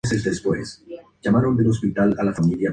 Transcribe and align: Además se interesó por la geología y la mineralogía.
Además 0.03 0.17
se 0.17 0.17
interesó 0.17 0.43
por 0.43 0.57
la 0.57 0.63
geología 1.79 1.83
y 1.83 1.93
la 2.11 2.21
mineralogía. 2.41 2.69